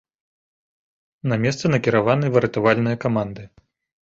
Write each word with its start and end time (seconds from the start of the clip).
На 1.31 1.35
месца 1.43 1.65
накіраваны 1.75 2.33
выратавальныя 2.37 3.01
каманды. 3.05 3.49